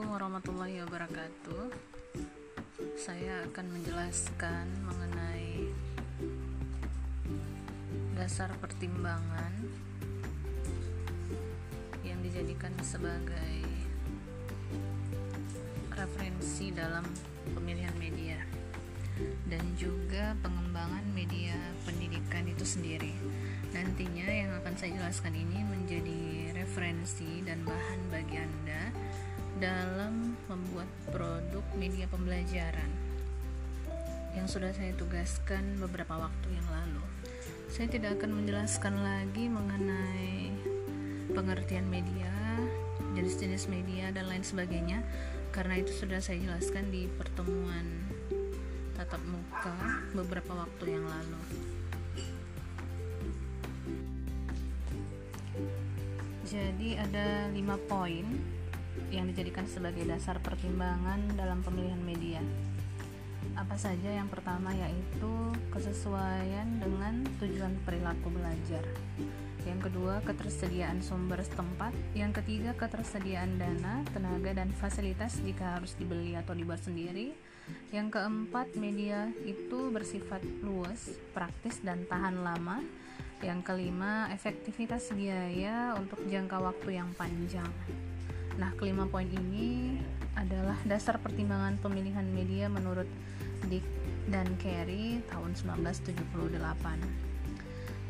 Assalamualaikum 0.00 0.32
warahmatullahi 0.32 0.76
wabarakatuh. 0.80 1.64
Saya 2.96 3.44
akan 3.52 3.66
menjelaskan 3.68 4.64
mengenai 4.88 5.68
dasar 8.16 8.48
pertimbangan 8.64 9.52
yang 12.00 12.16
dijadikan 12.24 12.72
sebagai 12.80 13.60
referensi 15.92 16.72
dalam 16.72 17.04
pemilihan 17.52 17.92
media 18.00 18.40
dan 19.52 19.60
juga 19.76 20.32
pengembangan 20.40 21.04
media 21.12 21.60
pendidikan 21.84 22.48
itu 22.48 22.64
sendiri. 22.64 23.12
Nantinya 23.76 24.32
yang 24.32 24.48
akan 24.64 24.80
saya 24.80 24.96
jelaskan 24.96 25.36
ini 25.36 25.60
menjadi 25.60 26.56
referensi 26.56 27.44
dan 27.44 27.68
bahan 27.68 28.00
bagi 28.08 28.40
Anda 28.40 28.80
dalam 29.60 30.40
membuat 30.48 30.88
produk 31.12 31.60
media 31.76 32.08
pembelajaran 32.08 32.88
yang 34.32 34.48
sudah 34.48 34.72
saya 34.72 34.96
tugaskan 34.96 35.76
beberapa 35.76 36.16
waktu 36.16 36.48
yang 36.48 36.64
lalu. 36.72 37.04
Saya 37.68 37.92
tidak 37.92 38.16
akan 38.16 38.40
menjelaskan 38.40 39.04
lagi 39.04 39.52
mengenai 39.52 40.48
pengertian 41.36 41.84
media, 41.92 42.32
jenis-jenis 43.12 43.68
media 43.68 44.08
dan 44.16 44.32
lain 44.32 44.40
sebagainya 44.40 45.04
karena 45.52 45.76
itu 45.76 45.92
sudah 45.92 46.24
saya 46.24 46.40
jelaskan 46.40 46.88
di 46.88 47.04
pertemuan 47.20 47.84
tatap 48.96 49.20
muka 49.28 49.76
beberapa 50.16 50.56
waktu 50.56 50.96
yang 50.96 51.04
lalu. 51.04 51.42
Jadi 56.48 56.98
ada 56.98 57.46
lima 57.52 57.78
poin 57.86 58.26
yang 59.10 59.26
dijadikan 59.30 59.66
sebagai 59.66 60.06
dasar 60.06 60.38
pertimbangan 60.38 61.20
dalam 61.34 61.60
pemilihan 61.60 62.00
media. 62.00 62.40
Apa 63.58 63.76
saja 63.76 64.08
yang 64.08 64.30
pertama 64.30 64.72
yaitu 64.72 65.32
kesesuaian 65.74 66.66
dengan 66.80 67.26
tujuan 67.42 67.74
perilaku 67.84 68.30
belajar. 68.32 68.84
Yang 69.68 69.92
kedua, 69.92 70.24
ketersediaan 70.24 71.04
sumber 71.04 71.44
setempat. 71.44 71.92
Yang 72.16 72.40
ketiga, 72.40 72.72
ketersediaan 72.72 73.60
dana, 73.60 74.00
tenaga, 74.08 74.56
dan 74.56 74.72
fasilitas 74.72 75.36
jika 75.44 75.76
harus 75.76 75.92
dibeli 76.00 76.32
atau 76.32 76.56
dibuat 76.56 76.80
sendiri. 76.80 77.36
Yang 77.92 78.18
keempat, 78.18 78.72
media 78.80 79.28
itu 79.44 79.92
bersifat 79.92 80.40
luas, 80.64 81.12
praktis, 81.36 81.84
dan 81.84 82.08
tahan 82.08 82.40
lama. 82.40 82.80
Yang 83.44 83.60
kelima, 83.68 84.32
efektivitas 84.32 85.12
biaya 85.12 85.92
untuk 85.96 86.24
jangka 86.28 86.56
waktu 86.60 86.96
yang 86.96 87.12
panjang. 87.16 87.68
Nah, 88.58 88.74
kelima 88.74 89.06
poin 89.06 89.28
ini 89.28 90.00
adalah 90.34 90.78
dasar 90.88 91.20
pertimbangan 91.20 91.76
pemilihan 91.78 92.24
media 92.26 92.66
menurut 92.66 93.06
Dick 93.68 93.84
dan 94.26 94.46
Carey 94.58 95.20
tahun 95.28 95.54
1978. 95.54 96.50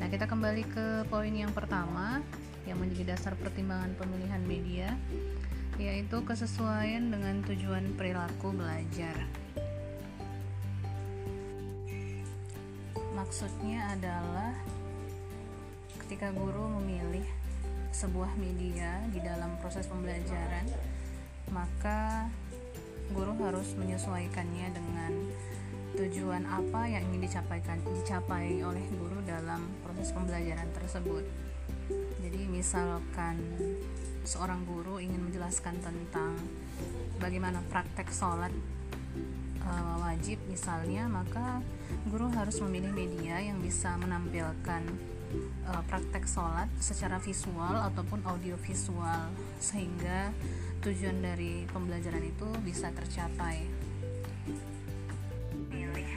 Nah, 0.00 0.08
kita 0.08 0.24
kembali 0.24 0.64
ke 0.72 0.86
poin 1.12 1.34
yang 1.34 1.52
pertama 1.52 2.24
yang 2.64 2.80
menjadi 2.80 3.16
dasar 3.16 3.36
pertimbangan 3.36 3.92
pemilihan 3.96 4.40
media 4.44 4.88
yaitu 5.80 6.20
kesesuaian 6.24 7.08
dengan 7.08 7.40
tujuan 7.44 7.96
perilaku 7.96 8.52
belajar. 8.52 9.16
Maksudnya 13.16 13.96
adalah 13.96 14.52
ketika 16.04 16.32
guru 16.36 16.68
memilih 16.80 17.24
sebuah 17.90 18.38
media 18.38 19.02
di 19.10 19.18
dalam 19.22 19.58
proses 19.58 19.86
pembelajaran, 19.90 20.66
maka 21.50 22.30
guru 23.10 23.34
harus 23.42 23.74
menyesuaikannya 23.74 24.70
dengan 24.70 25.12
tujuan 25.98 26.46
apa 26.46 26.86
yang 26.86 27.02
ingin 27.10 27.26
dicapaikan 27.26 27.82
dicapai 27.82 28.62
oleh 28.62 28.82
guru 28.94 29.18
dalam 29.26 29.66
proses 29.82 30.14
pembelajaran 30.14 30.70
tersebut. 30.70 31.26
Jadi 32.22 32.46
misalkan 32.46 33.36
seorang 34.22 34.62
guru 34.62 35.02
ingin 35.02 35.18
menjelaskan 35.26 35.74
tentang 35.82 36.38
bagaimana 37.18 37.58
praktek 37.74 38.14
sholat 38.14 38.54
e, 39.58 39.70
wajib 39.98 40.38
misalnya, 40.46 41.10
maka 41.10 41.58
guru 42.06 42.30
harus 42.30 42.62
memilih 42.62 42.94
media 42.94 43.42
yang 43.42 43.58
bisa 43.58 43.98
menampilkan 43.98 44.86
uh, 45.66 45.82
praktek 45.86 46.26
sholat 46.26 46.66
secara 46.82 47.20
visual 47.22 47.76
ataupun 47.90 48.24
audio 48.26 48.58
visual 48.60 49.30
sehingga 49.62 50.34
tujuan 50.80 51.20
dari 51.20 51.68
pembelajaran 51.70 52.24
itu 52.24 52.48
bisa 52.64 52.88
tercapai. 52.90 53.68
Pilih 55.70 56.10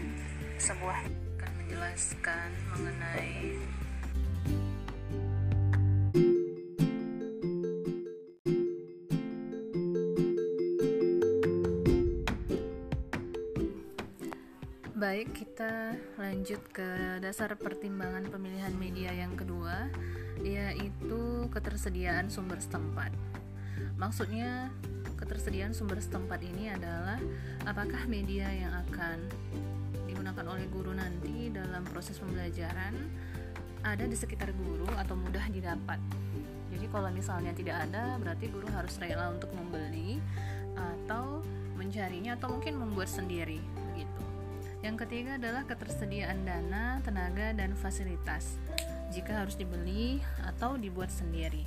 sebuah 0.57 1.00
akan 1.38 1.51
menjelaskan 1.59 2.50
mengenai 2.72 3.59
Baik, 15.03 15.35
kita 15.35 15.99
lanjut 16.15 16.63
ke 16.71 17.19
dasar 17.19 17.51
pertimbangan 17.59 18.23
pemilihan 18.31 18.71
media 18.71 19.11
yang 19.11 19.35
kedua, 19.35 19.91
yaitu 20.39 21.43
ketersediaan 21.51 22.31
sumber 22.31 22.63
setempat. 22.63 23.11
Maksudnya, 23.99 24.71
ketersediaan 25.19 25.75
sumber 25.75 25.99
setempat 25.99 26.39
ini 26.47 26.71
adalah 26.71 27.19
apakah 27.67 28.07
media 28.07 28.47
yang 28.47 28.71
akan 28.87 29.27
digunakan 30.07 30.47
oleh 30.47 30.71
guru 30.71 30.95
nanti 30.95 31.51
dalam 31.51 31.83
proses 31.83 32.15
pembelajaran 32.23 32.95
ada 33.83 34.07
di 34.07 34.15
sekitar 34.15 34.55
guru 34.55 34.87
atau 34.95 35.19
mudah 35.19 35.51
didapat. 35.51 35.99
Jadi 36.71 36.87
kalau 36.87 37.11
misalnya 37.11 37.51
tidak 37.51 37.91
ada, 37.91 38.15
berarti 38.23 38.47
guru 38.47 38.71
harus 38.71 38.95
rela 39.03 39.35
untuk 39.35 39.51
membeli 39.51 40.23
atau 40.79 41.43
mencarinya 41.75 42.39
atau 42.39 42.55
mungkin 42.55 42.79
membuat 42.79 43.11
sendiri 43.11 43.82
yang 44.83 44.99
ketiga 44.99 45.39
adalah 45.39 45.63
ketersediaan 45.63 46.44
dana, 46.44 46.99
tenaga, 47.07 47.55
dan 47.55 47.71
fasilitas 47.71 48.59
jika 49.16 49.39
harus 49.39 49.55
dibeli 49.55 50.19
atau 50.44 50.75
dibuat 50.75 51.07
sendiri. 51.07 51.63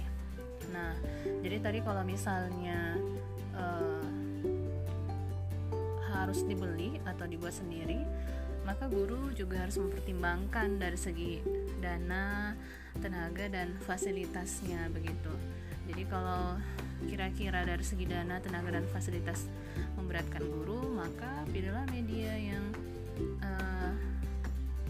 Nah, 0.69 0.93
jadi 1.41 1.65
tadi 1.65 1.81
kalau 1.81 2.05
misalnya 2.05 3.01
uh, 3.57 4.05
harus 6.13 6.45
dibeli 6.45 7.01
atau 7.09 7.25
dibuat 7.25 7.57
sendiri, 7.57 8.05
maka 8.69 8.85
guru 8.85 9.33
juga 9.33 9.65
harus 9.65 9.81
mempertimbangkan 9.81 10.77
dari 10.77 10.99
segi 11.01 11.41
dana, 11.81 12.53
tenaga, 13.01 13.49
dan 13.49 13.81
fasilitasnya 13.81 14.93
begitu. 14.93 15.33
Jadi 15.87 16.03
kalau 16.11 16.59
kira-kira 17.09 17.65
dari 17.65 17.87
segi 17.87 18.05
dana, 18.05 18.43
tenaga, 18.43 18.77
dan 18.77 18.85
fasilitas 18.93 19.49
memberatkan 19.97 20.43
guru, 20.45 20.93
maka 20.93 21.47
pilihlah 21.55 21.87
media 21.95 22.35
yang 22.35 22.75
uh, 23.43 23.93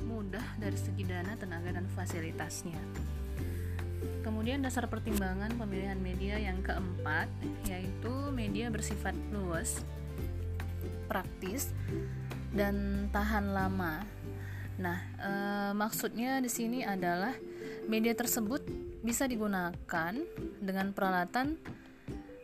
mudah 0.06 0.44
dari 0.58 0.78
segi 0.78 1.04
dana, 1.06 1.34
tenaga, 1.38 1.70
dan 1.74 1.86
fasilitasnya. 1.92 2.78
Kemudian 4.26 4.58
dasar 4.58 4.90
pertimbangan 4.90 5.54
pemilihan 5.54 5.98
media 6.02 6.34
yang 6.34 6.58
keempat 6.58 7.30
yaitu 7.70 8.10
media 8.34 8.68
bersifat 8.74 9.14
luas, 9.30 9.86
praktis, 11.06 11.70
dan 12.50 13.06
tahan 13.14 13.54
lama. 13.54 14.02
Nah, 14.82 14.98
e, 15.14 15.30
maksudnya 15.78 16.42
di 16.42 16.50
sini 16.50 16.82
adalah 16.82 17.32
media 17.86 18.12
tersebut 18.18 18.66
bisa 19.00 19.30
digunakan 19.30 20.12
dengan 20.58 20.90
peralatan 20.90 21.56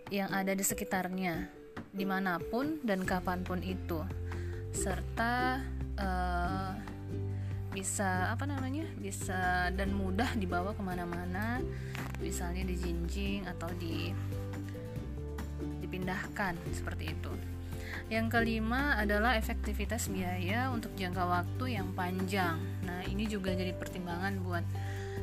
yang 0.09 0.31
ada 0.31 0.55
di 0.55 0.63
sekitarnya, 0.63 1.51
di 1.91 2.07
mana 2.07 2.39
pun 2.39 2.79
dan 2.87 3.03
kapan 3.03 3.43
pun 3.43 3.59
itu 3.59 4.22
serta 4.73 5.61
uh, 6.01 6.73
bisa 7.73 8.29
apa 8.29 8.45
namanya 8.45 8.85
bisa 9.01 9.73
dan 9.73 9.97
mudah 9.97 10.29
dibawa 10.37 10.77
ke 10.77 10.83
mana-mana. 10.85 11.61
Misalnya 12.21 12.65
dijinjing 12.69 13.49
atau 13.49 13.69
di 13.77 14.13
dipindahkan 15.81 16.57
seperti 16.73 17.13
itu. 17.13 17.33
Yang 18.13 18.27
kelima 18.33 19.01
adalah 19.01 19.37
efektivitas 19.41 20.13
biaya 20.13 20.69
untuk 20.69 20.93
jangka 20.97 21.25
waktu 21.25 21.81
yang 21.81 21.93
panjang. 21.97 22.61
Nah 22.85 23.05
ini 23.09 23.25
juga 23.25 23.57
jadi 23.57 23.73
pertimbangan 23.73 24.37
buat 24.45 24.65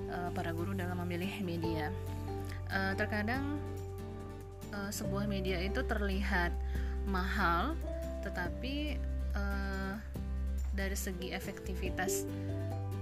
uh, 0.10 0.30
para 0.34 0.54
guru 0.54 0.74
dalam 0.74 0.98
memilih 1.06 1.42
media. 1.46 1.94
Uh, 2.70 2.94
terkadang 2.94 3.58
uh, 4.74 4.90
sebuah 4.94 5.26
media 5.26 5.58
itu 5.62 5.82
terlihat 5.86 6.54
mahal 7.10 7.74
tetapi 8.22 9.00
uh, 9.36 9.94
dari 10.74 10.96
segi 10.96 11.34
efektivitas 11.36 12.24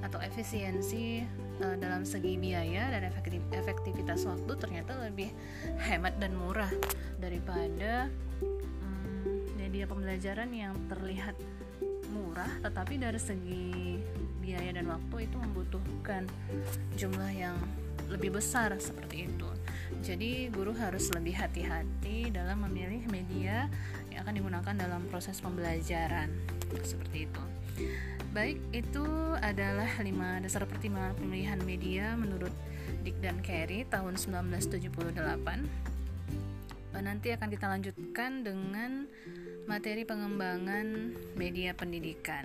atau 0.02 0.22
efisiensi 0.22 1.26
uh, 1.62 1.76
dalam 1.78 2.08
segi 2.08 2.38
biaya 2.40 2.90
dan 2.94 3.10
efektivitas 3.52 4.24
waktu 4.26 4.54
ternyata 4.58 4.98
lebih 5.04 5.30
hemat 5.82 6.16
dan 6.22 6.34
murah 6.38 6.72
daripada 7.20 8.08
um, 8.42 9.48
pembelajaran 9.88 10.50
yang 10.52 10.74
terlihat 10.90 11.38
murah 12.10 12.50
tetapi 12.66 12.98
dari 12.98 13.20
segi 13.22 14.02
biaya 14.42 14.74
dan 14.80 14.88
waktu 14.88 15.28
itu 15.28 15.36
membutuhkan 15.38 16.24
jumlah 16.96 17.32
yang 17.36 17.58
lebih 18.08 18.40
besar 18.40 18.72
seperti 18.80 19.28
itu. 19.28 19.50
Jadi 20.00 20.48
guru 20.48 20.72
harus 20.72 21.12
lebih 21.12 21.36
hati-hati 21.36 22.32
dalam 22.32 22.64
memilih 22.64 23.04
media 23.12 23.68
akan 24.20 24.34
digunakan 24.34 24.76
dalam 24.76 25.06
proses 25.08 25.40
pembelajaran 25.40 26.30
seperti 26.84 27.30
itu. 27.30 27.44
Baik, 28.36 28.60
itu 28.76 29.06
adalah 29.40 29.90
lima 30.04 30.38
dasar 30.44 30.68
pertimbangan 30.68 31.16
pemilihan 31.18 31.60
media 31.64 32.14
menurut 32.14 32.52
Dick 33.02 33.18
dan 33.24 33.40
Carey 33.42 33.88
tahun 33.88 34.20
1978. 34.20 35.18
Nanti 36.98 37.30
akan 37.30 37.50
kita 37.54 37.66
lanjutkan 37.70 38.42
dengan 38.42 39.06
materi 39.70 40.02
pengembangan 40.04 41.14
media 41.38 41.78
pendidikan. 41.78 42.44